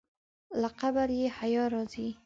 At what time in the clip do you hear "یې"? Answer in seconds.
1.21-1.27